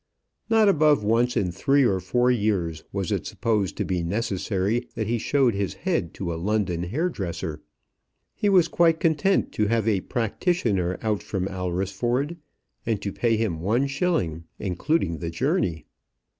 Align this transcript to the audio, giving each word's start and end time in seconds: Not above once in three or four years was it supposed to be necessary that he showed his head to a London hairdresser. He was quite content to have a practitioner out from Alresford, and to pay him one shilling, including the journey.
Not 0.49 0.67
above 0.67 1.03
once 1.03 1.37
in 1.37 1.51
three 1.51 1.83
or 1.85 1.99
four 1.99 2.31
years 2.31 2.83
was 2.91 3.11
it 3.11 3.27
supposed 3.27 3.77
to 3.77 3.85
be 3.85 4.01
necessary 4.01 4.87
that 4.95 5.05
he 5.05 5.19
showed 5.19 5.53
his 5.53 5.75
head 5.75 6.11
to 6.15 6.33
a 6.33 6.41
London 6.41 6.81
hairdresser. 6.81 7.61
He 8.33 8.49
was 8.49 8.67
quite 8.67 8.99
content 8.99 9.51
to 9.51 9.67
have 9.67 9.87
a 9.87 10.01
practitioner 10.01 10.97
out 11.03 11.21
from 11.21 11.47
Alresford, 11.47 12.37
and 12.83 12.99
to 12.99 13.13
pay 13.13 13.37
him 13.37 13.59
one 13.61 13.85
shilling, 13.85 14.45
including 14.57 15.19
the 15.19 15.29
journey. 15.29 15.85